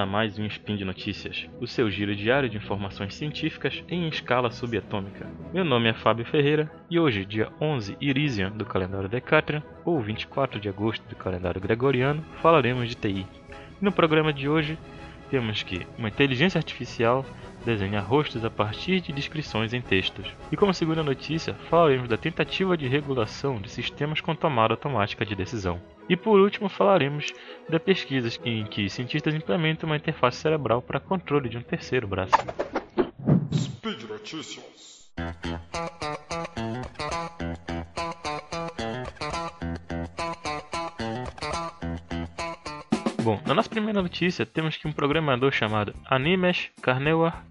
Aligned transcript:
a 0.00 0.06
mais 0.06 0.38
um 0.38 0.46
Spin 0.46 0.76
de 0.76 0.84
Notícias, 0.84 1.48
o 1.60 1.66
seu 1.66 1.90
giro 1.90 2.14
diário 2.14 2.48
de 2.48 2.56
informações 2.56 3.14
científicas 3.14 3.82
em 3.88 4.08
escala 4.08 4.50
subatômica. 4.50 5.26
Meu 5.52 5.64
nome 5.64 5.88
é 5.88 5.94
Fábio 5.94 6.24
Ferreira 6.24 6.70
e 6.88 7.00
hoje, 7.00 7.24
dia 7.24 7.50
11 7.60 7.96
Irisian 8.00 8.50
do 8.50 8.64
calendário 8.64 9.08
Decatrian, 9.08 9.62
ou 9.84 10.00
24 10.00 10.60
de 10.60 10.68
agosto 10.68 11.02
do 11.08 11.16
calendário 11.16 11.60
Gregoriano, 11.60 12.24
falaremos 12.40 12.88
de 12.88 12.94
TI. 12.94 13.26
No 13.80 13.90
programa 13.90 14.32
de 14.32 14.48
hoje, 14.48 14.78
temos 15.30 15.62
que 15.62 15.86
uma 15.96 16.08
inteligência 16.08 16.58
artificial 16.58 17.24
desenha 17.64 18.00
rostos 18.00 18.44
a 18.44 18.50
partir 18.50 19.00
de 19.00 19.12
descrições 19.12 19.72
em 19.72 19.80
textos. 19.80 20.26
E 20.50 20.56
como 20.56 20.72
segunda 20.72 21.02
notícia, 21.02 21.54
falaremos 21.68 22.08
da 22.08 22.16
tentativa 22.16 22.76
de 22.76 22.86
regulação 22.86 23.60
de 23.60 23.70
sistemas 23.70 24.20
com 24.20 24.34
tomada 24.34 24.74
automática 24.74 25.24
de 25.24 25.34
decisão. 25.34 25.80
E 26.08 26.16
por 26.16 26.40
último, 26.40 26.68
falaremos 26.68 27.32
da 27.68 27.78
pesquisa 27.78 28.28
em 28.44 28.64
que 28.64 28.88
cientistas 28.88 29.34
implementam 29.34 29.88
uma 29.88 29.96
interface 29.96 30.38
cerebral 30.38 30.80
para 30.80 31.00
controle 31.00 31.48
de 31.48 31.58
um 31.58 31.62
terceiro 31.62 32.06
braço. 32.06 32.32
Speed 33.52 34.04
Notícias. 34.04 35.08
Nossa 43.58 43.70
primeira 43.70 44.00
notícia 44.00 44.46
temos 44.46 44.76
que 44.76 44.86
um 44.86 44.92
programador 44.92 45.50
chamado 45.50 45.92
Animesh 46.08 46.70
Karnewar, 46.80 47.44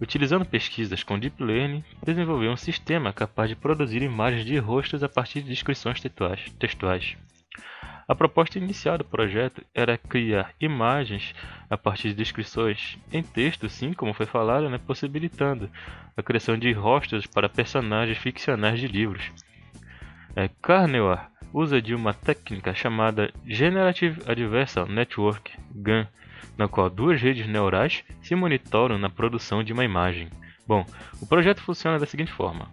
utilizando 0.00 0.44
pesquisas 0.44 1.02
com 1.02 1.18
Deep 1.18 1.42
Learning, 1.42 1.82
desenvolveu 2.00 2.52
um 2.52 2.56
sistema 2.56 3.12
capaz 3.12 3.48
de 3.48 3.56
produzir 3.56 4.00
imagens 4.00 4.44
de 4.44 4.56
rostos 4.56 5.02
a 5.02 5.08
partir 5.08 5.42
de 5.42 5.48
descrições 5.48 6.00
textuais. 6.60 7.16
A 8.06 8.14
proposta 8.14 8.56
inicial 8.56 8.98
do 8.98 9.04
projeto 9.04 9.60
era 9.74 9.98
criar 9.98 10.54
imagens 10.60 11.34
a 11.68 11.76
partir 11.76 12.10
de 12.10 12.14
descrições 12.14 12.96
em 13.12 13.24
texto, 13.24 13.68
sim, 13.68 13.92
como 13.92 14.14
foi 14.14 14.26
falado, 14.26 14.70
né, 14.70 14.78
possibilitando 14.78 15.68
a 16.16 16.22
criação 16.22 16.56
de 16.56 16.70
rostos 16.70 17.26
para 17.26 17.48
personagens 17.48 18.18
ficcionais 18.18 18.78
de 18.78 18.86
livros. 18.86 19.28
É, 20.36 20.48
Carnewar 20.62 21.32
usa 21.52 21.80
de 21.80 21.94
uma 21.94 22.12
técnica 22.12 22.74
chamada 22.74 23.32
Generative 23.46 24.22
Adversarial 24.26 24.92
Network 24.92 25.52
(GAN), 25.74 26.06
na 26.56 26.68
qual 26.68 26.90
duas 26.90 27.20
redes 27.20 27.46
neurais 27.46 28.04
se 28.20 28.34
monitoram 28.34 28.98
na 28.98 29.08
produção 29.08 29.62
de 29.62 29.72
uma 29.72 29.84
imagem. 29.84 30.28
Bom, 30.66 30.84
o 31.20 31.26
projeto 31.26 31.62
funciona 31.62 31.98
da 31.98 32.06
seguinte 32.06 32.32
forma: 32.32 32.70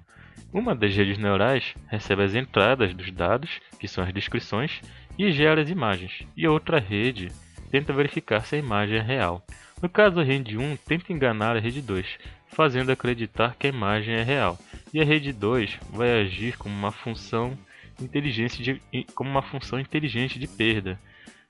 uma 0.52 0.76
das 0.76 0.96
redes 0.96 1.18
neurais 1.18 1.76
recebe 1.88 2.24
as 2.24 2.36
entradas 2.36 2.94
dos 2.94 3.12
dados, 3.12 3.60
que 3.80 3.88
são 3.88 4.04
as 4.04 4.14
descrições, 4.14 4.82
e 5.18 5.32
gera 5.32 5.62
as 5.62 5.70
imagens, 5.70 6.26
e 6.36 6.46
a 6.46 6.52
outra 6.52 6.80
rede 6.80 7.30
tenta 7.72 7.94
verificar 7.94 8.42
se 8.46 8.56
a 8.56 8.60
imagem 8.60 8.98
é 8.98 9.02
real. 9.02 9.46
No 9.82 9.90
caso, 9.90 10.20
a 10.20 10.24
rede 10.24 10.58
1 10.58 10.78
tenta 10.78 11.12
enganar 11.12 11.56
a 11.56 11.60
rede 11.60 11.82
2, 11.82 12.18
fazendo 12.48 12.92
acreditar 12.92 13.56
que 13.60 13.68
a 13.68 13.70
imagem 13.70 14.16
é 14.16 14.24
real, 14.24 14.58
e 14.94 15.02
a 15.02 15.06
rede 15.06 15.34
2 15.34 15.78
vai 15.92 16.22
agir 16.22 16.58
como 16.58 16.74
uma 16.74 16.92
função 16.92 17.58
inteligente 18.02 18.62
de, 18.62 18.82
como 19.14 19.30
uma 19.30 19.42
função 19.42 19.80
inteligente 19.80 20.40
de 20.40 20.48
perda, 20.48 21.00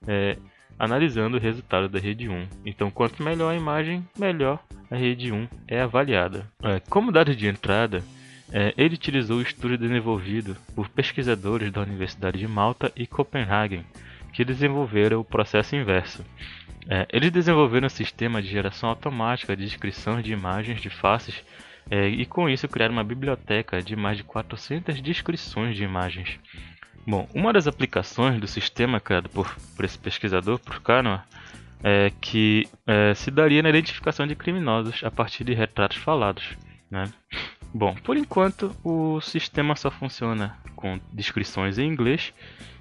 é, 0.08 0.38
analisando 0.78 1.38
o 1.38 1.40
resultado 1.40 1.88
da 1.88 2.00
rede 2.00 2.28
1. 2.30 2.48
Então, 2.66 2.92
quanto 2.92 3.24
melhor 3.24 3.52
a 3.52 3.56
imagem, 3.56 4.06
melhor 4.18 4.60
a 4.90 4.96
rede 4.96 5.32
1 5.32 5.48
é 5.68 5.82
avaliada. 5.82 6.50
É, 6.64 6.80
como 6.90 7.12
dado 7.12 7.36
de 7.36 7.48
entrada, 7.48 8.04
é, 8.52 8.74
ele 8.78 8.96
utilizou 8.96 9.38
o 9.38 9.42
estudo 9.42 9.78
desenvolvido 9.78 10.56
por 10.76 10.90
pesquisadores 10.90 11.72
da 11.72 11.82
Universidade 11.82 12.38
de 12.38 12.48
Malta 12.48 12.92
e 12.96 13.08
Copenhagen, 13.08 13.84
que 14.34 14.46
desenvolveram 14.46 15.20
o 15.20 15.26
processo 15.26 15.76
inverso. 15.76 16.24
É, 16.88 17.08
eles 17.12 17.32
desenvolveram 17.32 17.88
um 17.88 17.90
sistema 17.90 18.42
de 18.42 18.48
geração 18.48 18.90
automática 18.90 19.56
de 19.56 19.64
descrições 19.64 20.24
de 20.24 20.32
imagens 20.32 20.82
de 20.82 20.90
faces 20.90 21.44
é, 21.90 22.08
e 22.08 22.26
com 22.26 22.50
isso 22.50 22.68
criaram 22.68 22.94
uma 22.94 23.04
biblioteca 23.04 23.82
de 23.82 23.96
mais 23.96 24.18
de 24.18 24.24
400 24.24 25.02
descrições 25.02 25.76
de 25.76 25.84
imagens. 25.84 26.40
Bom, 27.06 27.30
uma 27.34 27.54
das 27.54 27.68
aplicações 27.68 28.40
do 28.40 28.48
sistema 28.48 29.00
criado 29.00 29.30
por, 29.30 29.56
por 29.76 29.86
esse 29.86 29.98
pesquisador, 29.98 30.58
por 30.60 30.82
Canoa, 30.82 31.24
é 31.84 32.12
que 32.20 32.68
é, 32.88 33.14
se 33.14 33.30
daria 33.30 33.62
na 33.62 33.70
identificação 33.70 34.26
de 34.26 34.36
criminosos 34.36 35.04
a 35.04 35.12
partir 35.12 35.44
de 35.44 35.54
retratos 35.54 35.98
falados. 35.98 36.58
Né? 36.90 37.12
Bom, 37.72 37.94
por 38.04 38.18
enquanto 38.18 38.76
o 38.84 39.22
sistema 39.22 39.76
só 39.76 39.92
funciona 39.92 40.58
com 40.76 41.00
descrições 41.14 41.78
em 41.78 41.88
inglês 41.88 42.34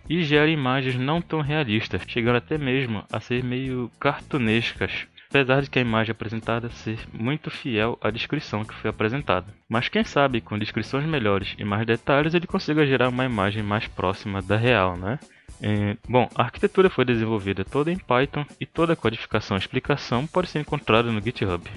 e 0.08 0.22
gera 0.22 0.48
imagens 0.48 0.96
não 0.96 1.20
tão 1.20 1.40
realistas, 1.40 2.02
chegando 2.06 2.36
até 2.36 2.56
mesmo 2.56 3.04
a 3.12 3.20
ser 3.20 3.44
meio 3.44 3.90
cartunescas 4.00 5.06
apesar 5.34 5.62
de 5.62 5.68
que 5.68 5.80
a 5.80 5.82
imagem 5.82 6.12
apresentada 6.12 6.70
ser 6.70 6.96
muito 7.12 7.50
fiel 7.50 7.98
à 8.00 8.08
descrição 8.08 8.64
que 8.64 8.72
foi 8.72 8.88
apresentada. 8.88 9.52
Mas 9.68 9.88
quem 9.88 10.04
sabe 10.04 10.40
com 10.40 10.56
descrições 10.56 11.04
melhores 11.04 11.56
e 11.58 11.64
mais 11.64 11.84
detalhes 11.84 12.34
ele 12.34 12.46
consiga 12.46 12.86
gerar 12.86 13.08
uma 13.08 13.24
imagem 13.24 13.60
mais 13.60 13.88
próxima 13.88 14.40
da 14.40 14.56
real, 14.56 14.96
né? 14.96 15.18
É, 15.60 15.96
bom, 16.08 16.30
a 16.36 16.42
arquitetura 16.42 16.88
foi 16.88 17.04
desenvolvida 17.04 17.64
toda 17.64 17.90
em 17.90 17.98
Python 17.98 18.46
e 18.60 18.66
toda 18.66 18.92
a 18.92 18.96
codificação 18.96 19.56
e 19.56 19.60
explicação 19.60 20.24
pode 20.24 20.48
ser 20.48 20.60
encontrada 20.60 21.10
no 21.10 21.20
GitHub. 21.20 21.68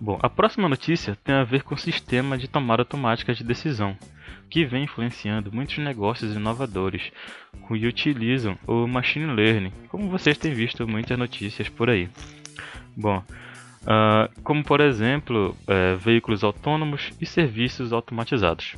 Bom, 0.00 0.18
a 0.20 0.28
próxima 0.28 0.68
notícia 0.68 1.16
tem 1.22 1.36
a 1.36 1.44
ver 1.44 1.62
com 1.62 1.76
o 1.76 1.78
sistema 1.78 2.36
de 2.36 2.48
tomada 2.48 2.82
automática 2.82 3.32
de 3.32 3.44
decisão 3.44 3.96
que 4.50 4.64
vem 4.64 4.84
influenciando 4.84 5.52
muitos 5.52 5.78
negócios 5.78 6.34
inovadores 6.34 7.10
que 7.66 7.86
utilizam 7.86 8.58
o 8.66 8.86
machine 8.86 9.32
learning, 9.32 9.72
como 9.88 10.08
vocês 10.08 10.38
têm 10.38 10.52
visto 10.52 10.86
muitas 10.86 11.18
notícias 11.18 11.68
por 11.68 11.90
aí. 11.90 12.08
Bom, 12.96 13.18
uh, 13.18 14.42
como 14.42 14.64
por 14.64 14.80
exemplo, 14.80 15.56
uh, 15.62 15.96
veículos 15.98 16.44
autônomos 16.44 17.12
e 17.20 17.26
serviços 17.26 17.92
automatizados. 17.92 18.74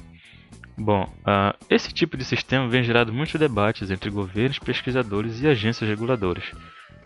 Bom, 0.76 1.02
uh, 1.02 1.56
esse 1.68 1.92
tipo 1.92 2.16
de 2.16 2.24
sistema 2.24 2.68
vem 2.68 2.84
gerando 2.84 3.12
muitos 3.12 3.38
debates 3.38 3.90
entre 3.90 4.10
governos, 4.10 4.58
pesquisadores 4.58 5.42
e 5.42 5.48
agências 5.48 5.88
reguladoras. 5.88 6.52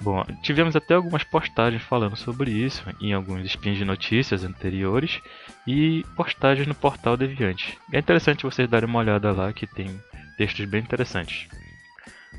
Bom, 0.02 0.24
tivemos 0.42 0.74
até 0.74 0.94
algumas 0.94 1.22
postagens 1.22 1.80
falando 1.82 2.16
sobre 2.16 2.50
isso 2.50 2.82
em 3.00 3.12
alguns 3.12 3.46
spins 3.46 3.78
de 3.78 3.84
notícias 3.84 4.42
anteriores 4.42 5.20
e 5.64 6.04
postagens 6.16 6.66
no 6.66 6.74
portal 6.74 7.16
Deviante. 7.16 7.78
É 7.92 8.00
interessante 8.00 8.42
vocês 8.42 8.68
darem 8.68 8.88
uma 8.88 8.98
olhada 8.98 9.30
lá 9.30 9.52
que 9.52 9.64
tem 9.64 9.88
textos 10.36 10.64
bem 10.64 10.80
interessantes. 10.80 11.46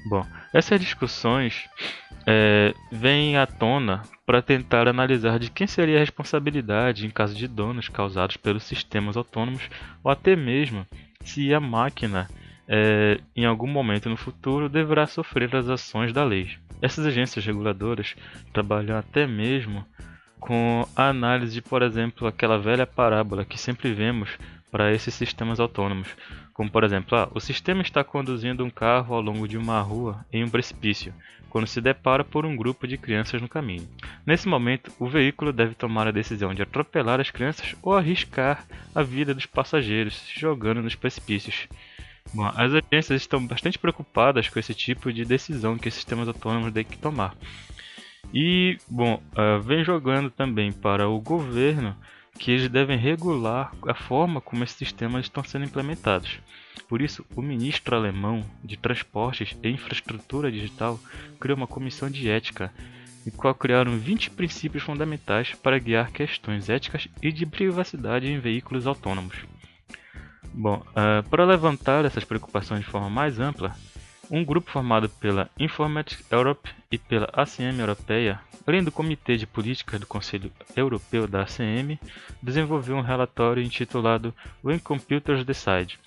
Bom, 0.05 0.25
essas 0.53 0.77
discussões 0.81 1.69
é, 2.27 2.73
vêm 2.91 3.37
à 3.37 3.47
tona 3.47 4.01
para 4.25 4.41
tentar 4.41 4.89
analisar 4.89 5.39
de 5.39 5.49
quem 5.49 5.65
seria 5.65 5.95
a 5.95 6.01
responsabilidade 6.01 7.05
em 7.05 7.09
caso 7.09 7.33
de 7.33 7.47
danos 7.47 7.87
causados 7.87 8.35
pelos 8.35 8.63
sistemas 8.63 9.15
autônomos 9.15 9.69
ou 10.03 10.11
até 10.11 10.35
mesmo 10.35 10.85
se 11.23 11.53
a 11.53 11.61
máquina 11.61 12.27
é, 12.67 13.19
em 13.35 13.45
algum 13.45 13.67
momento 13.67 14.09
no 14.09 14.17
futuro 14.17 14.69
deverá 14.69 15.05
sofrer 15.05 15.55
as 15.55 15.69
ações 15.69 16.13
da 16.13 16.23
lei. 16.23 16.51
Essas 16.81 17.05
agências 17.05 17.45
reguladoras 17.45 18.15
trabalham 18.51 18.97
até 18.97 19.25
mesmo 19.25 19.85
com 20.39 20.85
a 20.95 21.07
análise 21.07 21.53
de, 21.53 21.61
por 21.61 21.81
exemplo, 21.81 22.27
aquela 22.27 22.59
velha 22.59 22.85
parábola 22.85 23.45
que 23.45 23.57
sempre 23.57 23.93
vemos 23.93 24.37
para 24.69 24.91
esses 24.91 25.13
sistemas 25.13 25.59
autônomos, 25.59 26.09
como 26.53 26.69
por 26.69 26.83
exemplo, 26.83 27.17
ah, 27.17 27.29
o 27.33 27.39
sistema 27.39 27.81
está 27.81 28.03
conduzindo 28.03 28.65
um 28.65 28.69
carro 28.69 29.15
ao 29.15 29.21
longo 29.21 29.47
de 29.47 29.57
uma 29.57 29.79
rua 29.79 30.25
em 30.33 30.43
um 30.43 30.49
precipício, 30.49 31.13
quando 31.49 31.67
se 31.67 31.79
depara 31.79 32.23
por 32.23 32.45
um 32.45 32.55
grupo 32.55 32.87
de 32.87 32.97
crianças 32.97 33.39
no 33.39 33.47
caminho. 33.47 33.87
Nesse 34.25 34.47
momento, 34.47 34.91
o 34.99 35.07
veículo 35.07 35.53
deve 35.53 35.75
tomar 35.75 36.07
a 36.07 36.11
decisão 36.11 36.53
de 36.53 36.63
atropelar 36.63 37.21
as 37.21 37.29
crianças 37.29 37.75
ou 37.81 37.95
arriscar 37.95 38.65
a 38.95 39.03
vida 39.03 39.33
dos 39.33 39.45
passageiros, 39.45 40.27
jogando 40.35 40.81
nos 40.81 40.95
precipícios. 40.95 41.67
Bom, 42.33 42.45
as 42.47 42.71
agências 42.73 43.21
estão 43.21 43.45
bastante 43.45 43.77
preocupadas 43.77 44.49
com 44.49 44.59
esse 44.59 44.73
tipo 44.73 45.11
de 45.11 45.25
decisão 45.25 45.77
que 45.77 45.91
sistemas 45.91 46.27
autônomos 46.27 46.71
têm 46.71 46.83
que 46.83 46.97
tomar. 46.97 47.35
E, 48.33 48.77
bom, 48.87 49.21
uh, 49.33 49.61
vem 49.61 49.83
jogando 49.83 50.29
também 50.31 50.71
para 50.71 51.07
o 51.07 51.19
governo 51.19 51.95
que 52.39 52.51
eles 52.51 52.69
devem 52.69 52.97
regular 52.97 53.71
a 53.87 53.93
forma 53.93 54.41
como 54.41 54.63
esses 54.63 54.75
sistemas 54.75 55.25
estão 55.25 55.43
sendo 55.43 55.65
implementados. 55.65 56.39
Por 56.87 57.01
isso, 57.01 57.25
o 57.35 57.41
ministro 57.41 57.95
alemão 57.95 58.43
de 58.63 58.77
Transportes 58.77 59.55
e 59.61 59.69
Infraestrutura 59.69 60.51
Digital 60.51 60.99
criou 61.39 61.57
uma 61.57 61.67
comissão 61.67 62.09
de 62.09 62.29
ética, 62.29 62.71
em 63.25 63.29
qual 63.29 63.53
criaram 63.53 63.97
20 63.97 64.31
princípios 64.31 64.83
fundamentais 64.83 65.53
para 65.53 65.79
guiar 65.79 66.11
questões 66.11 66.69
éticas 66.69 67.07
e 67.21 67.31
de 67.31 67.45
privacidade 67.45 68.27
em 68.27 68.39
veículos 68.39 68.87
autônomos. 68.87 69.37
Bom, 70.53 70.83
uh, 70.89 71.27
para 71.29 71.45
levantar 71.45 72.05
essas 72.05 72.23
preocupações 72.23 72.81
de 72.81 72.85
forma 72.85 73.09
mais 73.09 73.39
ampla, 73.39 73.75
um 74.29 74.45
grupo 74.45 74.69
formado 74.69 75.09
pela 75.09 75.49
Informatics 75.59 76.23
Europe 76.31 76.69
e 76.91 76.97
pela 76.97 77.29
ACM 77.33 77.79
Europeia, 77.79 78.39
além 78.65 78.83
do 78.83 78.91
Comitê 78.91 79.35
de 79.35 79.47
Política 79.47 79.97
do 79.97 80.05
Conselho 80.05 80.51
Europeu 80.75 81.27
da 81.27 81.41
ACM, 81.41 81.99
desenvolveu 82.41 82.95
um 82.95 83.01
relatório 83.01 83.63
intitulado 83.63 84.33
When 84.63 84.79
Computers 84.79 85.43
Decide, 85.43 85.99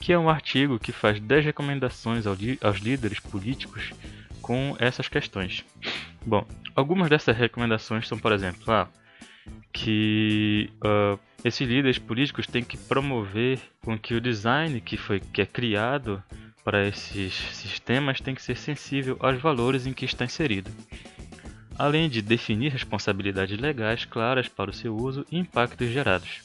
que 0.00 0.12
é 0.12 0.18
um 0.18 0.28
artigo 0.28 0.78
que 0.78 0.92
faz 0.92 1.20
10 1.20 1.44
recomendações 1.44 2.26
aos 2.26 2.78
líderes 2.78 3.20
políticos 3.20 3.92
com 4.42 4.76
essas 4.78 5.08
questões. 5.08 5.64
Bom, 6.26 6.44
algumas 6.74 7.08
dessas 7.08 7.36
recomendações 7.36 8.06
são, 8.08 8.18
por 8.18 8.32
exemplo, 8.32 8.72
ah, 8.72 8.88
que 9.72 10.70
uh, 10.76 11.18
esses 11.44 11.66
líderes 11.66 11.98
políticos 11.98 12.46
têm 12.46 12.64
que 12.64 12.76
promover 12.76 13.60
com 13.82 13.98
que 13.98 14.14
o 14.14 14.20
design 14.20 14.80
que 14.80 14.96
foi 14.96 15.20
que 15.20 15.42
é 15.42 15.46
criado 15.46 16.22
para 16.64 16.86
esses 16.86 17.34
sistemas 17.34 18.20
tem 18.20 18.34
que 18.34 18.42
ser 18.42 18.56
sensível 18.56 19.16
aos 19.20 19.40
valores 19.40 19.86
em 19.86 19.92
que 19.92 20.06
está 20.06 20.24
inserido, 20.24 20.70
além 21.78 22.08
de 22.08 22.22
definir 22.22 22.72
responsabilidades 22.72 23.60
legais 23.60 24.06
claras 24.06 24.48
para 24.48 24.70
o 24.70 24.74
seu 24.74 24.96
uso 24.96 25.26
e 25.30 25.38
impactos 25.38 25.90
gerados, 25.90 26.40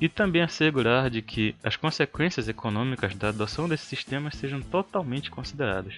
e 0.00 0.08
também 0.08 0.42
assegurar 0.42 1.08
de 1.08 1.22
que 1.22 1.54
as 1.62 1.76
consequências 1.76 2.48
econômicas 2.48 3.14
da 3.14 3.28
adoção 3.28 3.68
desses 3.68 3.86
sistemas 3.86 4.34
sejam 4.34 4.60
totalmente 4.60 5.30
consideradas. 5.30 5.94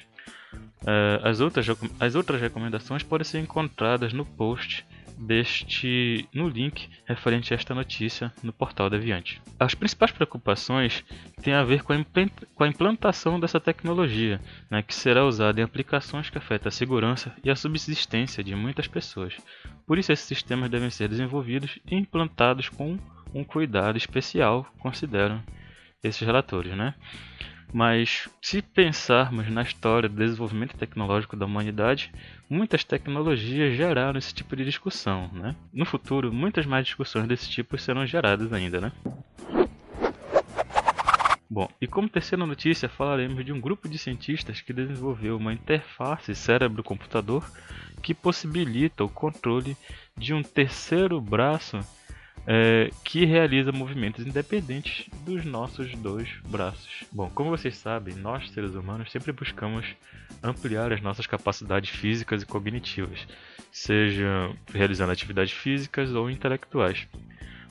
Uh, 0.82 1.24
as, 1.26 1.40
outras, 1.40 1.66
as 1.98 2.14
outras 2.14 2.40
recomendações 2.40 3.02
podem 3.02 3.24
ser 3.24 3.38
encontradas 3.38 4.12
no 4.12 4.26
post 4.26 4.84
deste 5.18 6.28
no 6.32 6.48
link 6.48 6.88
referente 7.06 7.52
a 7.52 7.56
esta 7.56 7.74
notícia 7.74 8.32
no 8.42 8.52
portal 8.52 8.90
Deviante. 8.90 9.40
As 9.58 9.74
principais 9.74 10.10
preocupações 10.10 11.04
têm 11.42 11.54
a 11.54 11.62
ver 11.62 11.82
com 11.82 11.92
a 12.64 12.68
implantação 12.68 13.38
dessa 13.38 13.60
tecnologia, 13.60 14.40
né, 14.70 14.82
que 14.82 14.94
será 14.94 15.24
usada 15.24 15.60
em 15.60 15.64
aplicações 15.64 16.30
que 16.30 16.38
afetam 16.38 16.68
a 16.68 16.72
segurança 16.72 17.34
e 17.44 17.50
a 17.50 17.56
subsistência 17.56 18.42
de 18.42 18.54
muitas 18.54 18.86
pessoas. 18.86 19.36
Por 19.86 19.98
isso, 19.98 20.12
esses 20.12 20.26
sistemas 20.26 20.70
devem 20.70 20.90
ser 20.90 21.08
desenvolvidos 21.08 21.78
e 21.90 21.94
implantados 21.94 22.68
com 22.68 22.98
um 23.34 23.44
cuidado 23.44 23.96
especial, 23.96 24.66
consideram 24.78 25.42
esses 26.02 26.20
relatores. 26.20 26.76
Né? 26.76 26.94
Mas 27.72 28.28
se 28.42 28.60
pensarmos 28.60 29.48
na 29.48 29.62
história 29.62 30.08
do 30.08 30.16
desenvolvimento 30.16 30.76
tecnológico 30.76 31.36
da 31.36 31.46
humanidade, 31.46 32.12
muitas 32.48 32.84
tecnologias 32.84 33.74
geraram 33.74 34.18
esse 34.18 34.34
tipo 34.34 34.54
de 34.54 34.64
discussão. 34.64 35.30
Né? 35.32 35.56
No 35.72 35.86
futuro, 35.86 36.32
muitas 36.32 36.66
mais 36.66 36.84
discussões 36.84 37.26
desse 37.26 37.48
tipo 37.48 37.78
serão 37.78 38.06
geradas 38.06 38.52
ainda. 38.52 38.80
Né? 38.80 38.92
Bom, 41.48 41.68
e 41.80 41.86
como 41.86 42.08
terceira 42.08 42.46
notícia, 42.46 42.88
falaremos 42.88 43.44
de 43.44 43.52
um 43.52 43.60
grupo 43.60 43.88
de 43.88 43.98
cientistas 43.98 44.60
que 44.60 44.72
desenvolveu 44.72 45.36
uma 45.36 45.52
interface 45.52 46.34
cérebro-computador 46.34 47.50
que 48.02 48.14
possibilita 48.14 49.04
o 49.04 49.08
controle 49.08 49.76
de 50.16 50.34
um 50.34 50.42
terceiro 50.42 51.20
braço 51.20 51.78
é, 52.46 52.90
que 53.04 53.24
realiza 53.24 53.72
movimentos 53.72 54.26
independentes 54.26 55.06
dos 55.24 55.44
nossos 55.44 55.94
dois 55.94 56.28
braços. 56.48 57.04
Bom, 57.12 57.30
como 57.30 57.50
vocês 57.50 57.76
sabem, 57.76 58.14
nós 58.14 58.50
seres 58.50 58.74
humanos 58.74 59.10
sempre 59.10 59.32
buscamos 59.32 59.86
ampliar 60.42 60.92
as 60.92 61.00
nossas 61.00 61.26
capacidades 61.26 61.90
físicas 61.90 62.42
e 62.42 62.46
cognitivas, 62.46 63.26
seja 63.70 64.50
realizando 64.72 65.12
atividades 65.12 65.52
físicas 65.52 66.14
ou 66.14 66.30
intelectuais. 66.30 67.06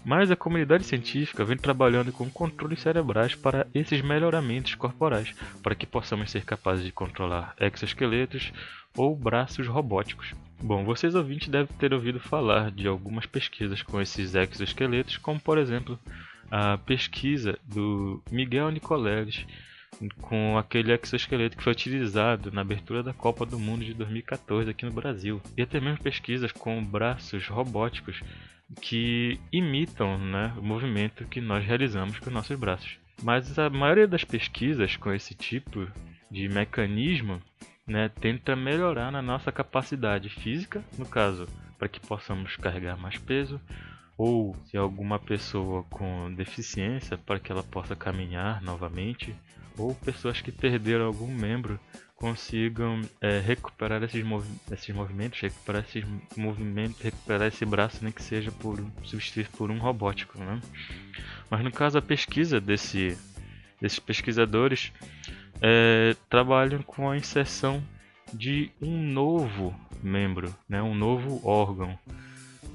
Mas 0.04 0.32
a 0.32 0.36
comunidade 0.36 0.84
científica 0.84 1.46
vem 1.46 1.58
trabalhando 1.58 2.12
com 2.12 2.28
controles 2.30 2.82
cerebrais 2.82 3.36
para 3.36 3.68
esses 3.74 4.02
melhoramentos 4.02 4.74
corporais, 4.74 5.32
para 5.62 5.76
que 5.76 5.86
possamos 5.86 6.32
ser 6.32 6.44
capazes 6.44 6.84
de 6.84 6.92
controlar 6.92 7.54
exoesqueletos 7.60 8.52
ou 8.98 9.16
braços 9.16 9.68
robóticos. 9.68 10.34
Bom, 10.64 10.84
vocês 10.84 11.16
ouvintes 11.16 11.48
devem 11.48 11.76
ter 11.78 11.92
ouvido 11.92 12.20
falar 12.20 12.70
de 12.70 12.88
algumas 12.88 13.26
pesquisas 13.26 13.82
com 13.82 14.00
esses 14.00 14.36
exoesqueletos, 14.36 15.18
como 15.18 15.40
por 15.40 15.58
exemplo 15.58 16.00
a 16.52 16.78
pesquisa 16.78 17.58
do 17.64 18.22
Miguel 18.30 18.70
Nicoleles 18.70 19.46
com 20.22 20.58
aquele 20.58 20.94
exoesqueleto 20.94 21.58
que 21.58 21.64
foi 21.64 21.74
utilizado 21.74 22.52
na 22.52 22.62
abertura 22.62 23.02
da 23.02 23.14
Copa 23.14 23.46
do 23.46 23.60
Mundo 23.60 23.84
de 23.84 23.94
2014 23.94 24.70
aqui 24.70 24.86
no 24.86 24.92
Brasil. 24.92 25.42
E 25.58 25.64
até 25.64 25.80
mesmo 25.80 26.04
pesquisas 26.04 26.52
com 26.52 26.84
braços 26.84 27.48
robóticos 27.48 28.22
que 28.82 29.40
imitam 29.52 30.18
né, 30.18 30.54
o 30.58 30.62
movimento 30.62 31.26
que 31.26 31.42
nós 31.42 31.66
realizamos 31.66 32.20
com 32.20 32.30
nossos 32.30 32.58
braços. 32.58 32.98
Mas 33.24 33.58
a 33.58 33.70
maioria 33.70 34.08
das 34.08 34.24
pesquisas 34.24 34.96
com 34.96 35.12
esse 35.12 35.36
tipo 35.36 35.88
de 36.30 36.48
mecanismo 36.48 37.42
né, 37.88 38.10
tenta 38.10 38.56
melhorar 38.56 39.12
na 39.12 39.22
nossa 39.22 39.52
capacidade 39.52 40.30
física, 40.30 40.84
no 40.98 41.06
caso, 41.06 41.48
para 41.78 41.88
que 41.88 42.00
possamos 42.00 42.56
carregar 42.56 42.98
mais 42.98 43.18
peso, 43.18 43.60
ou 44.18 44.56
se 44.66 44.78
alguma 44.78 45.18
pessoa 45.18 45.84
com 45.84 46.34
deficiência, 46.34 47.18
para 47.18 47.40
que 47.40 47.52
ela 47.52 47.64
possa 47.64 47.96
caminhar 47.96 48.62
novamente, 48.62 49.36
ou 49.78 49.96
pessoas 49.96 50.42
que 50.42 50.52
perderam 50.52 51.06
algum 51.06 51.28
membro 51.28 51.80
consigam 52.22 53.02
é, 53.20 53.40
recuperar 53.40 54.04
esses, 54.04 54.24
movi 54.24 54.48
esses 54.72 54.94
movimentos, 54.94 55.40
recuperar 55.40 55.84
esses 55.84 56.06
movimentos, 56.38 57.02
recuperar 57.02 57.48
esse 57.48 57.66
braço, 57.66 58.04
nem 58.04 58.14
que 58.14 58.22
seja 58.22 58.52
por 58.52 58.78
substituir 59.04 59.50
por 59.50 59.72
um 59.72 59.80
robótico, 59.80 60.38
né? 60.38 60.62
Mas 61.50 61.64
no 61.64 61.72
caso 61.72 61.98
a 61.98 62.02
pesquisa 62.02 62.62
desse, 62.62 63.18
desses 63.82 63.98
pesquisadores 63.98 64.94
é, 65.62 66.16
trabalham 66.30 66.82
com 66.82 67.10
a 67.10 67.16
inserção 67.16 67.84
de 68.34 68.72
um 68.82 68.98
novo 68.98 69.76
membro, 70.02 70.54
né, 70.68 70.82
um 70.82 70.96
novo 70.96 71.42
órgão. 71.48 71.98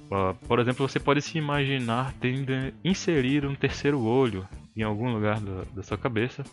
Uh, 0.06 0.34
por 0.46 0.60
exemplo, 0.60 0.86
você 0.86 1.00
pode 1.00 1.20
se 1.20 1.36
imaginar 1.36 2.12
tendo 2.20 2.52
inserir 2.84 3.44
um 3.44 3.56
terceiro 3.56 4.00
olho 4.00 4.46
em 4.76 4.82
algum 4.82 5.12
lugar 5.12 5.40
do, 5.40 5.64
da 5.74 5.82
sua 5.82 5.98
cabeça, 5.98 6.44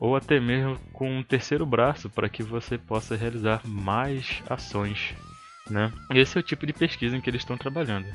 ou 0.00 0.16
até 0.16 0.40
mesmo 0.40 0.78
com 0.92 1.18
um 1.18 1.22
terceiro 1.22 1.66
braço 1.66 2.08
para 2.08 2.28
que 2.28 2.42
você 2.42 2.78
possa 2.78 3.14
realizar 3.14 3.60
mais 3.66 4.42
ações. 4.48 5.14
Né? 5.68 5.92
Esse 6.14 6.38
é 6.38 6.40
o 6.40 6.42
tipo 6.42 6.66
de 6.66 6.72
pesquisa 6.72 7.16
em 7.16 7.20
que 7.20 7.28
eles 7.28 7.42
estão 7.42 7.58
trabalhando. 7.58 8.06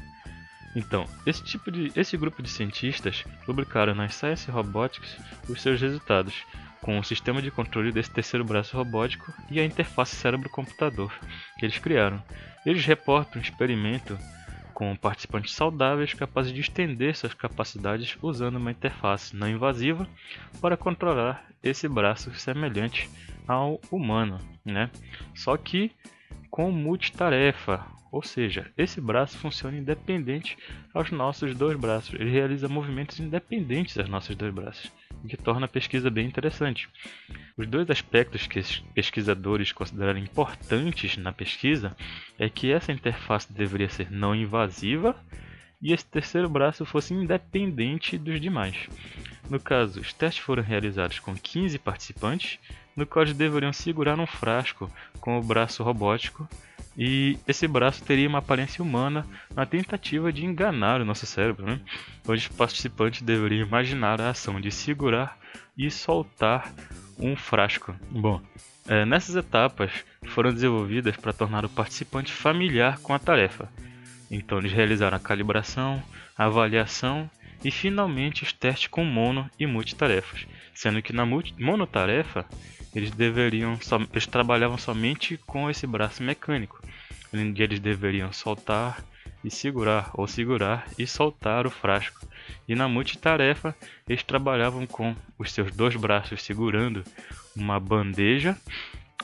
Então, 0.75 1.05
esse, 1.25 1.43
tipo 1.43 1.71
de, 1.71 1.91
esse 1.95 2.17
grupo 2.17 2.43
de 2.43 2.49
cientistas 2.49 3.23
publicaram 3.45 3.95
na 3.95 4.09
Science 4.09 4.49
Robotics 4.51 5.17
os 5.49 5.61
seus 5.61 5.79
resultados, 5.79 6.43
com 6.87 6.97
o 6.97 7.03
sistema 7.03 7.41
de 7.41 7.51
controle 7.51 7.91
desse 7.91 8.09
terceiro 8.09 8.45
braço 8.45 8.77
robótico 8.77 9.33
e 9.51 9.59
a 9.59 9.65
interface 9.65 10.15
cérebro-computador 10.15 11.13
que 11.59 11.65
eles 11.65 11.77
criaram. 11.77 12.23
Eles 12.65 12.85
reportam 12.85 13.41
um 13.41 13.43
experimento 13.43 14.17
com 14.73 14.95
participantes 14.95 15.53
saudáveis 15.53 16.13
capazes 16.13 16.53
de 16.53 16.61
estender 16.61 17.13
suas 17.13 17.33
capacidades 17.33 18.17
usando 18.21 18.55
uma 18.55 18.71
interface 18.71 19.35
não 19.35 19.49
invasiva 19.49 20.07
para 20.61 20.77
controlar 20.77 21.45
esse 21.61 21.89
braço 21.89 22.33
semelhante 22.35 23.09
ao 23.45 23.81
humano, 23.91 24.39
né? 24.63 24.89
Só 25.35 25.57
que 25.57 25.91
com 26.49 26.71
multitarefa, 26.71 27.85
ou 28.09 28.23
seja, 28.23 28.71
esse 28.77 29.01
braço 29.01 29.37
funciona 29.37 29.77
independente 29.77 30.57
aos 30.93 31.11
nossos 31.11 31.53
dois 31.53 31.77
braços. 31.77 32.13
Ele 32.13 32.31
realiza 32.31 32.69
movimentos 32.69 33.19
independentes 33.19 33.97
aos 33.97 34.07
nossos 34.07 34.37
dois 34.37 34.53
braços 34.53 34.89
o 35.23 35.27
que 35.27 35.37
torna 35.37 35.65
a 35.65 35.69
pesquisa 35.69 36.09
bem 36.09 36.25
interessante. 36.25 36.89
Os 37.57 37.67
dois 37.67 37.89
aspectos 37.89 38.47
que 38.47 38.59
os 38.59 38.79
pesquisadores 38.93 39.71
consideraram 39.71 40.19
importantes 40.19 41.17
na 41.17 41.31
pesquisa 41.31 41.95
é 42.37 42.49
que 42.49 42.71
essa 42.71 42.91
interface 42.91 43.51
deveria 43.51 43.89
ser 43.89 44.11
não 44.11 44.35
invasiva 44.35 45.15
e 45.81 45.93
esse 45.93 46.05
terceiro 46.05 46.49
braço 46.49 46.85
fosse 46.85 47.13
independente 47.13 48.17
dos 48.17 48.41
demais. 48.41 48.87
No 49.49 49.59
caso, 49.59 50.01
os 50.01 50.11
testes 50.13 50.43
foram 50.43 50.63
realizados 50.63 51.19
com 51.19 51.35
15 51.35 51.77
participantes, 51.79 52.59
no 52.97 53.05
qual 53.05 53.23
eles 53.23 53.37
deveriam 53.37 53.71
segurar 53.71 54.19
um 54.19 54.25
frasco 54.25 54.91
com 55.21 55.37
o 55.37 55.43
braço 55.43 55.83
robótico 55.83 56.49
e 56.97 57.37
esse 57.47 57.67
braço 57.67 58.03
teria 58.03 58.27
uma 58.27 58.39
aparência 58.39 58.83
humana 58.83 59.25
na 59.55 59.67
tentativa 59.67 60.33
de 60.33 60.43
enganar 60.43 60.99
o 60.99 61.05
nosso 61.05 61.27
cérebro, 61.27 61.63
né? 61.63 61.79
onde 62.27 62.41
os 62.41 62.47
participantes 62.47 63.21
deveriam 63.21 63.67
imaginar 63.67 64.19
a 64.19 64.31
ação 64.31 64.59
de 64.59 64.71
segurar 64.71 65.37
e 65.77 65.91
soltar 65.91 66.73
um 67.19 67.35
frasco. 67.35 67.95
Bom, 68.09 68.41
é, 68.87 69.05
nessas 69.05 69.35
etapas 69.35 69.91
foram 70.29 70.51
desenvolvidas 70.51 71.15
para 71.15 71.33
tornar 71.33 71.63
o 71.63 71.69
participante 71.69 72.33
familiar 72.33 72.97
com 72.99 73.13
a 73.13 73.19
tarefa. 73.19 73.69
Então 74.31 74.57
eles 74.57 74.73
realizaram 74.73 75.17
a 75.17 75.19
calibração, 75.19 76.01
a 76.35 76.45
avaliação 76.45 77.29
e 77.63 77.71
finalmente 77.71 78.43
os 78.43 78.53
testes 78.53 78.87
com 78.87 79.03
mono 79.03 79.49
e 79.59 79.65
multitarefas, 79.65 80.45
sendo 80.73 81.01
que 81.01 81.13
na 81.13 81.25
monotarefa 81.25 82.45
eles 82.95 83.11
deveriam 83.11 83.77
eles 84.11 84.27
trabalhavam 84.27 84.77
somente 84.77 85.37
com 85.45 85.69
esse 85.69 85.85
braço 85.85 86.23
mecânico, 86.23 86.81
onde 87.33 87.61
eles 87.61 87.79
deveriam 87.79 88.31
soltar 88.31 89.03
e 89.43 89.51
segurar 89.51 90.11
ou 90.13 90.27
segurar 90.27 90.87
e 90.97 91.05
soltar 91.05 91.67
o 91.67 91.71
frasco. 91.71 92.27
E 92.67 92.75
na 92.75 92.87
multitarefa 92.87 93.75
eles 94.07 94.23
trabalhavam 94.23 94.85
com 94.85 95.15
os 95.37 95.51
seus 95.51 95.71
dois 95.71 95.95
braços 95.95 96.41
segurando 96.41 97.03
uma 97.55 97.79
bandeja, 97.79 98.57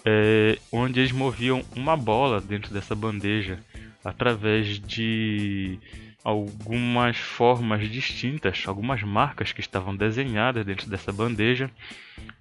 é, 0.05 0.57
onde 0.71 0.99
eles 0.99 1.11
moviam 1.11 1.63
uma 1.75 1.95
bola 1.95 2.41
dentro 2.41 2.73
dessa 2.73 2.93
bandeja 2.95 3.59
através 4.03 4.79
de 4.79 5.79
algumas 6.23 7.17
formas 7.17 7.89
distintas, 7.89 8.63
algumas 8.65 9.03
marcas 9.03 9.51
que 9.51 9.59
estavam 9.59 9.95
desenhadas 9.95 10.65
dentro 10.65 10.89
dessa 10.89 11.11
bandeja, 11.11 11.69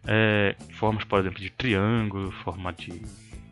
é, 0.07 0.55
formas, 0.75 1.05
por 1.05 1.19
exemplo, 1.19 1.41
de 1.41 1.51
triângulo, 1.51 2.31
forma 2.31 2.73
de 2.73 3.03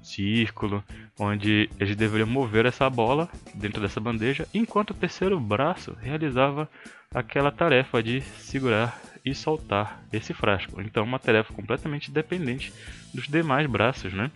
círculo, 0.02 0.82
onde 1.18 1.68
eles 1.78 1.96
deveriam 1.96 2.28
mover 2.28 2.66
essa 2.66 2.88
bola 2.88 3.28
dentro 3.54 3.80
dessa 3.80 4.00
bandeja, 4.00 4.46
enquanto 4.54 4.90
o 4.90 4.94
terceiro 4.94 5.38
braço 5.38 5.96
realizava 6.00 6.68
aquela 7.12 7.50
tarefa 7.50 8.02
de 8.02 8.20
segurar 8.20 9.00
e 9.24 9.34
soltar 9.34 10.02
esse 10.12 10.32
frasco. 10.32 10.80
Então, 10.80 11.04
uma 11.04 11.18
tarefa 11.18 11.52
completamente 11.52 12.10
dependente 12.10 12.72
dos 13.12 13.28
demais 13.28 13.66
braços, 13.66 14.12
né? 14.12 14.30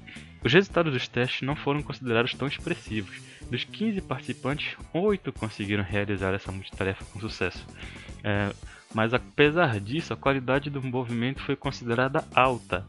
Os 0.45 0.53
resultados 0.53 0.93
dos 0.93 1.09
testes 1.09 1.41
não 1.41 1.57
foram 1.57 1.83
considerados 1.83 2.35
tão 2.35 2.47
expressivos. 2.47 3.19
Dos 3.51 3.65
15 3.65 4.03
participantes, 4.03 4.77
8 4.93 5.33
conseguiram 5.33 5.83
realizar 5.83 6.35
essa 6.35 6.53
multitarefa 6.53 7.03
com 7.07 7.19
sucesso. 7.19 7.67
É, 8.23 8.53
mas 8.95 9.15
apesar 9.15 9.81
disso, 9.81 10.13
a 10.13 10.17
qualidade 10.17 10.69
do 10.69 10.83
movimento 10.83 11.43
foi 11.43 11.57
considerada 11.57 12.23
alta. 12.35 12.87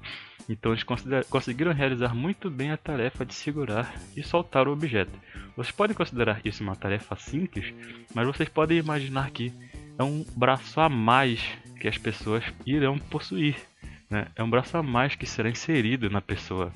Então 0.50 0.74
eles 0.74 0.84
conseguiram 1.30 1.74
realizar 1.74 2.14
muito 2.14 2.50
bem 2.50 2.72
a 2.72 2.78
tarefa 2.78 3.26
de 3.26 3.34
segurar 3.34 3.94
e 4.16 4.22
soltar 4.22 4.68
o 4.68 4.74
objeto. 4.74 5.18
Vocês 5.56 5.74
podem 5.74 5.96
considerar 5.96 6.42
isso 6.46 6.62
uma 6.62 6.76
tarefa 6.76 7.16
simples, 7.16 7.74
mas 8.14 8.28
vocês 8.28 8.50
podem 8.50 8.78
imaginar 8.78 9.32
que 9.32 9.52
é 9.98 10.04
um 10.04 10.26
braço 10.36 10.80
a 10.80 10.90
mais 10.90 11.42
que 11.80 11.88
as 11.88 11.98
pessoas 11.98 12.44
irão 12.66 13.00
possuir. 13.00 13.56
Né? 14.10 14.28
É 14.36 14.44
um 14.44 14.50
braço 14.50 14.78
a 14.78 14.84
mais 14.84 15.16
que 15.16 15.26
será 15.26 15.50
inserido 15.50 16.10
na 16.10 16.22
pessoa. 16.22 16.72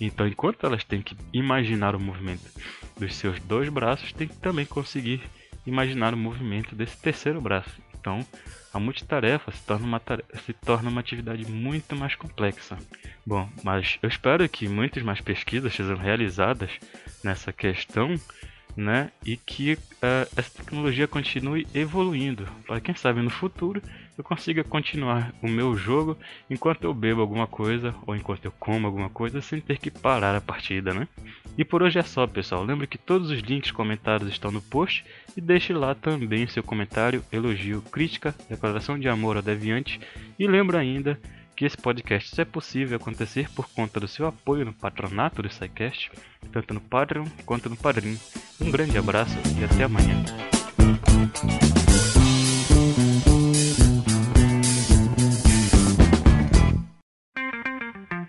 Então, 0.00 0.26
enquanto 0.26 0.66
elas 0.66 0.84
têm 0.84 1.02
que 1.02 1.16
imaginar 1.32 1.94
o 1.94 2.00
movimento 2.00 2.44
dos 2.98 3.14
seus 3.14 3.40
dois 3.40 3.68
braços, 3.68 4.12
tem 4.12 4.28
que 4.28 4.36
também 4.36 4.66
conseguir 4.66 5.22
imaginar 5.66 6.14
o 6.14 6.16
movimento 6.16 6.74
desse 6.74 6.96
terceiro 6.98 7.40
braço. 7.40 7.80
Então, 7.98 8.24
a 8.72 8.78
multitarefa 8.78 9.50
se 9.50 9.62
torna 9.62 9.86
uma, 9.86 10.02
se 10.44 10.52
torna 10.52 10.90
uma 10.90 11.00
atividade 11.00 11.50
muito 11.50 11.96
mais 11.96 12.14
complexa. 12.14 12.78
Bom, 13.24 13.48
mas 13.64 13.98
eu 14.02 14.08
espero 14.08 14.48
que 14.48 14.68
muitas 14.68 15.02
mais 15.02 15.20
pesquisas 15.20 15.74
sejam 15.74 15.96
realizadas 15.96 16.70
nessa 17.24 17.52
questão 17.52 18.16
né? 18.76 19.10
E 19.24 19.36
que 19.36 19.72
uh, 19.72 20.28
essa 20.36 20.50
tecnologia 20.62 21.08
continue 21.08 21.66
evoluindo, 21.74 22.46
para 22.66 22.80
quem 22.80 22.94
sabe 22.94 23.22
no 23.22 23.30
futuro 23.30 23.80
eu 24.16 24.24
consiga 24.24 24.64
continuar 24.64 25.32
o 25.42 25.48
meu 25.48 25.76
jogo 25.76 26.16
enquanto 26.48 26.84
eu 26.84 26.94
bebo 26.94 27.20
alguma 27.20 27.46
coisa 27.46 27.94
ou 28.06 28.16
enquanto 28.16 28.44
eu 28.44 28.52
como 28.58 28.86
alguma 28.86 29.10
coisa 29.10 29.40
sem 29.40 29.60
ter 29.60 29.78
que 29.78 29.90
parar 29.90 30.34
a 30.34 30.40
partida, 30.40 30.94
né? 30.94 31.06
E 31.58 31.64
por 31.64 31.82
hoje 31.82 31.98
é 31.98 32.02
só, 32.02 32.26
pessoal. 32.26 32.64
Lembre 32.64 32.86
que 32.86 32.98
todos 32.98 33.30
os 33.30 33.40
links 33.40 33.70
comentados 33.70 34.28
estão 34.28 34.50
no 34.50 34.60
post 34.60 35.04
e 35.36 35.40
deixe 35.40 35.72
lá 35.72 35.94
também 35.94 36.46
seu 36.46 36.62
comentário, 36.62 37.24
elogio, 37.32 37.82
crítica, 37.82 38.34
declaração 38.48 38.98
de 38.98 39.08
amor 39.08 39.36
ao 39.36 39.42
Deviante 39.42 40.00
e 40.38 40.46
lembra 40.46 40.78
ainda 40.78 41.18
que 41.54 41.64
esse 41.64 41.76
podcast 41.76 42.34
só 42.36 42.42
é 42.42 42.44
possível 42.44 42.96
acontecer 42.96 43.48
por 43.50 43.66
conta 43.70 43.98
do 43.98 44.06
seu 44.06 44.26
apoio 44.26 44.66
no 44.66 44.74
patronato 44.74 45.40
do 45.42 45.48
SciCast, 45.50 46.10
tanto 46.52 46.74
no 46.74 46.80
Patreon 46.80 47.24
quanto 47.46 47.70
no 47.70 47.76
Padrim. 47.76 48.18
Um 48.60 48.70
grande 48.70 48.98
abraço 48.98 49.36
e 49.58 49.64
até 49.64 49.84
amanhã. 49.84 50.22